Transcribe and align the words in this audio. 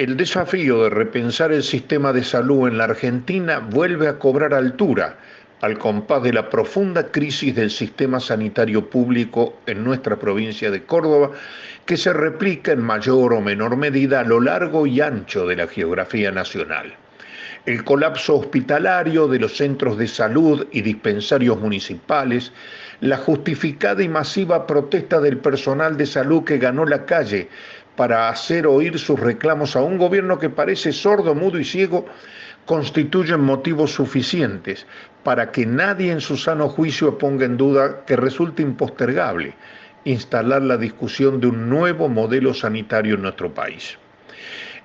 El 0.00 0.16
desafío 0.16 0.84
de 0.84 0.88
repensar 0.88 1.52
el 1.52 1.62
sistema 1.62 2.10
de 2.10 2.24
salud 2.24 2.66
en 2.66 2.78
la 2.78 2.84
Argentina 2.84 3.58
vuelve 3.58 4.08
a 4.08 4.18
cobrar 4.18 4.54
altura 4.54 5.18
al 5.60 5.76
compás 5.76 6.22
de 6.22 6.32
la 6.32 6.48
profunda 6.48 7.08
crisis 7.08 7.54
del 7.54 7.70
sistema 7.70 8.18
sanitario 8.18 8.88
público 8.88 9.60
en 9.66 9.84
nuestra 9.84 10.18
provincia 10.18 10.70
de 10.70 10.84
Córdoba, 10.84 11.32
que 11.84 11.98
se 11.98 12.14
replica 12.14 12.72
en 12.72 12.80
mayor 12.80 13.34
o 13.34 13.42
menor 13.42 13.76
medida 13.76 14.20
a 14.20 14.24
lo 14.24 14.40
largo 14.40 14.86
y 14.86 15.02
ancho 15.02 15.46
de 15.46 15.56
la 15.56 15.66
geografía 15.66 16.32
nacional. 16.32 16.94
El 17.66 17.84
colapso 17.84 18.38
hospitalario 18.38 19.28
de 19.28 19.38
los 19.38 19.58
centros 19.58 19.98
de 19.98 20.08
salud 20.08 20.66
y 20.72 20.80
dispensarios 20.80 21.60
municipales, 21.60 22.54
la 23.00 23.18
justificada 23.18 24.02
y 24.02 24.08
masiva 24.08 24.66
protesta 24.66 25.20
del 25.20 25.36
personal 25.36 25.98
de 25.98 26.06
salud 26.06 26.42
que 26.42 26.56
ganó 26.56 26.86
la 26.86 27.04
calle 27.04 27.50
para 27.96 28.28
hacer 28.28 28.66
oír 28.66 28.98
sus 28.98 29.18
reclamos 29.18 29.76
a 29.76 29.82
un 29.82 29.98
gobierno 29.98 30.38
que 30.38 30.50
parece 30.50 30.92
sordo, 30.92 31.34
mudo 31.34 31.58
y 31.58 31.64
ciego, 31.64 32.06
constituyen 32.66 33.40
motivos 33.40 33.92
suficientes 33.92 34.86
para 35.24 35.50
que 35.50 35.66
nadie 35.66 36.12
en 36.12 36.20
su 36.20 36.36
sano 36.36 36.68
juicio 36.68 37.18
ponga 37.18 37.44
en 37.44 37.56
duda 37.56 38.04
que 38.06 38.16
resulta 38.16 38.62
impostergable 38.62 39.54
instalar 40.04 40.62
la 40.62 40.76
discusión 40.76 41.40
de 41.40 41.48
un 41.48 41.68
nuevo 41.68 42.08
modelo 42.08 42.54
sanitario 42.54 43.16
en 43.16 43.22
nuestro 43.22 43.52
país. 43.52 43.98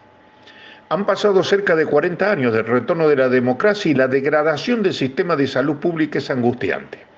Han 0.89 1.05
pasado 1.05 1.43
cerca 1.43 1.75
de 1.75 1.85
40 1.85 2.31
años 2.31 2.51
del 2.51 2.66
retorno 2.66 3.07
de 3.07 3.16
la 3.16 3.29
democracia 3.29 3.91
y 3.91 3.93
la 3.93 4.07
degradación 4.07 4.81
del 4.81 4.93
sistema 4.93 5.35
de 5.35 5.47
salud 5.47 5.77
pública 5.77 6.17
es 6.17 6.29
angustiante 6.31 7.09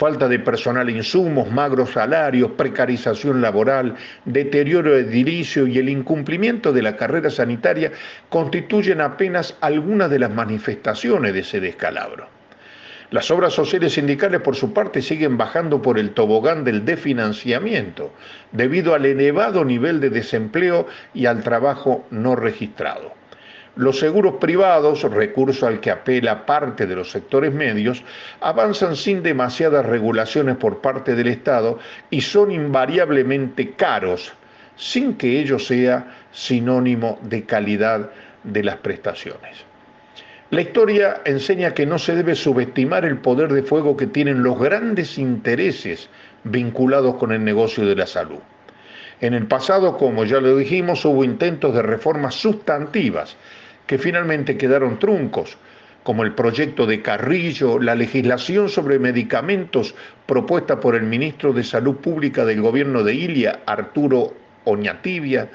falta 0.00 0.28
de 0.28 0.38
personal 0.38 0.88
insumos, 0.88 1.50
magros 1.50 1.90
salarios, 1.90 2.52
precarización 2.52 3.42
laboral, 3.42 3.96
deterioro 4.24 4.96
edilicio 4.96 5.66
y 5.66 5.76
el 5.76 5.90
incumplimiento 5.90 6.72
de 6.72 6.80
la 6.80 6.96
carrera 6.96 7.28
sanitaria 7.28 7.92
constituyen 8.30 9.02
apenas 9.02 9.58
algunas 9.60 10.08
de 10.08 10.20
las 10.20 10.30
manifestaciones 10.30 11.34
de 11.34 11.40
ese 11.40 11.60
descalabro. 11.60 12.28
Las 13.10 13.30
obras 13.30 13.52
sociales 13.52 13.92
sindicales, 13.92 14.40
por 14.40 14.56
su 14.56 14.72
parte, 14.72 15.02
siguen 15.02 15.36
bajando 15.36 15.82
por 15.82 15.98
el 15.98 16.12
tobogán 16.12 16.64
del 16.64 16.86
desfinanciamiento, 16.86 18.14
debido 18.52 18.94
al 18.94 19.04
elevado 19.04 19.66
nivel 19.66 20.00
de 20.00 20.08
desempleo 20.08 20.86
y 21.12 21.26
al 21.26 21.42
trabajo 21.42 22.06
no 22.10 22.36
registrado. 22.36 23.19
Los 23.76 24.00
seguros 24.00 24.34
privados, 24.40 25.02
recurso 25.02 25.66
al 25.66 25.80
que 25.80 25.90
apela 25.90 26.44
parte 26.44 26.86
de 26.86 26.96
los 26.96 27.10
sectores 27.10 27.52
medios, 27.52 28.02
avanzan 28.40 28.96
sin 28.96 29.22
demasiadas 29.22 29.86
regulaciones 29.86 30.56
por 30.56 30.80
parte 30.80 31.14
del 31.14 31.28
Estado 31.28 31.78
y 32.10 32.20
son 32.20 32.50
invariablemente 32.50 33.72
caros, 33.72 34.32
sin 34.76 35.14
que 35.14 35.38
ello 35.38 35.58
sea 35.58 36.06
sinónimo 36.32 37.18
de 37.22 37.44
calidad 37.44 38.10
de 38.42 38.64
las 38.64 38.76
prestaciones. 38.76 39.64
La 40.50 40.62
historia 40.62 41.20
enseña 41.24 41.74
que 41.74 41.86
no 41.86 41.96
se 41.96 42.16
debe 42.16 42.34
subestimar 42.34 43.04
el 43.04 43.18
poder 43.18 43.52
de 43.52 43.62
fuego 43.62 43.96
que 43.96 44.08
tienen 44.08 44.42
los 44.42 44.58
grandes 44.58 45.16
intereses 45.16 46.08
vinculados 46.42 47.14
con 47.16 47.30
el 47.30 47.44
negocio 47.44 47.86
de 47.86 47.94
la 47.94 48.06
salud. 48.06 48.40
En 49.20 49.34
el 49.34 49.46
pasado, 49.46 49.98
como 49.98 50.24
ya 50.24 50.40
lo 50.40 50.56
dijimos, 50.56 51.04
hubo 51.04 51.24
intentos 51.24 51.74
de 51.74 51.82
reformas 51.82 52.34
sustantivas 52.34 53.36
que 53.86 53.98
finalmente 53.98 54.56
quedaron 54.56 54.98
truncos, 54.98 55.58
como 56.02 56.22
el 56.22 56.34
proyecto 56.34 56.86
de 56.86 57.02
Carrillo, 57.02 57.78
la 57.78 57.94
legislación 57.94 58.70
sobre 58.70 58.98
medicamentos 58.98 59.94
propuesta 60.24 60.80
por 60.80 60.94
el 60.94 61.02
ministro 61.02 61.52
de 61.52 61.62
Salud 61.62 61.96
Pública 61.96 62.46
del 62.46 62.62
gobierno 62.62 63.02
de 63.04 63.14
Ilia, 63.14 63.60
Arturo 63.66 64.32
Oñatibia, 64.64 65.50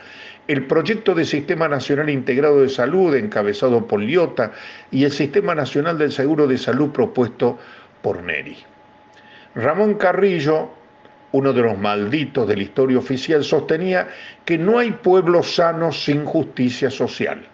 el 0.47 0.67
proyecto 0.67 1.15
de 1.15 1.25
Sistema 1.25 1.67
Nacional 1.67 2.11
Integrado 2.11 2.61
de 2.61 2.69
Salud 2.69 3.15
encabezado 3.15 3.87
por 3.87 3.99
Liota 3.99 4.51
y 4.91 5.03
el 5.03 5.11
Sistema 5.11 5.55
Nacional 5.55 5.97
del 5.97 6.11
Seguro 6.11 6.45
de 6.45 6.59
Salud 6.59 6.91
propuesto 6.91 7.57
por 8.03 8.21
Neri. 8.21 8.57
Ramón 9.55 9.95
Carrillo 9.95 10.69
uno 11.35 11.51
de 11.51 11.63
los 11.63 11.77
malditos 11.77 12.47
de 12.47 12.55
la 12.55 12.63
historia 12.63 12.97
oficial, 12.97 13.43
sostenía 13.43 14.07
que 14.45 14.57
no 14.57 14.79
hay 14.79 14.91
pueblo 14.91 15.43
sano 15.43 15.91
sin 15.91 16.23
justicia 16.23 16.89
social. 16.89 17.45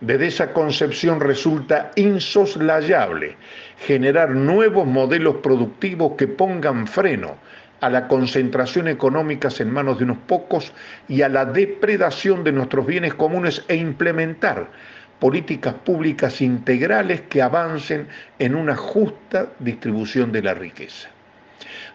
Desde 0.00 0.28
esa 0.28 0.52
concepción 0.52 1.18
resulta 1.18 1.90
insoslayable 1.96 3.36
generar 3.84 4.30
nuevos 4.30 4.86
modelos 4.86 5.38
productivos 5.42 6.12
que 6.16 6.28
pongan 6.28 6.86
freno 6.86 7.36
a 7.80 7.90
la 7.90 8.06
concentración 8.06 8.86
económica 8.86 9.48
en 9.58 9.72
manos 9.72 9.98
de 9.98 10.04
unos 10.04 10.18
pocos 10.18 10.72
y 11.08 11.22
a 11.22 11.28
la 11.28 11.44
depredación 11.44 12.44
de 12.44 12.52
nuestros 12.52 12.86
bienes 12.86 13.14
comunes 13.14 13.64
e 13.66 13.74
implementar 13.74 14.70
políticas 15.18 15.74
públicas 15.74 16.40
integrales 16.40 17.22
que 17.22 17.42
avancen 17.42 18.06
en 18.38 18.54
una 18.54 18.76
justa 18.76 19.48
distribución 19.58 20.30
de 20.30 20.42
la 20.42 20.54
riqueza. 20.54 21.10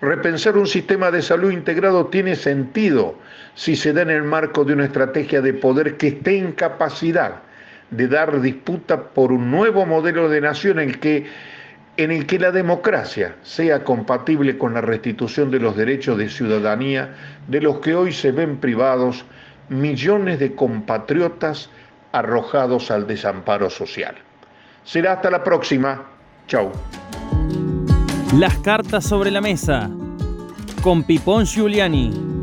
Repensar 0.01 0.57
un 0.57 0.68
sistema 0.68 1.12
de 1.12 1.22
salud 1.22 1.51
integrado 1.51 2.07
tiene 2.07 2.36
sentido 2.36 3.16
si 3.54 3.75
se 3.75 3.94
da 3.94 4.01
en 4.01 4.10
el 4.10 4.24
marco 4.24 4.63
de 4.63 4.74
una 4.74 4.86
estrategia 4.86 5.42
de 5.42 5.54
poder 5.54 5.98
que 5.98 6.07
esté 6.10 6.38
en 6.38 6.51
capacidad 6.51 7.42
de 7.92 8.07
dar 8.07 8.42
disputa 8.42 9.10
por 9.10 9.31
un 9.31 9.51
nuevo 9.51 9.86
modelo 9.86 10.30
de 10.30 10.42
nación 10.42 10.80
en 10.80 10.89
el 10.89 11.00
que, 11.00 11.25
en 11.98 12.12
el 12.12 12.25
que 12.25 12.39
la 12.39 12.51
democracia 12.51 13.36
sea 13.44 13.83
compatible 13.83 14.57
con 14.57 14.74
la 14.74 14.81
restitución 14.81 15.51
de 15.51 15.60
los 15.60 15.77
derechos 15.77 16.18
de 16.18 16.30
ciudadanía 16.30 17.16
de 17.48 17.62
los 17.62 17.80
que 17.80 17.95
hoy 17.95 18.12
se 18.12 18.31
ven 18.31 18.57
privados 18.57 19.25
millones 19.69 20.39
de 20.39 20.54
compatriotas 20.56 21.69
arrojados 22.12 22.92
al 22.92 23.07
desamparo 23.07 23.69
social. 23.69 24.16
Será 24.83 25.13
hasta 25.13 25.31
la 25.31 25.44
próxima. 25.44 26.04
Chau. 26.48 26.72
Las 28.33 28.57
cartas 28.57 29.06
sobre 29.06 29.31
la 29.31 29.39
mesa 29.39 29.89
con 30.81 31.04
Pipón 31.04 31.45
Giuliani. 31.45 32.35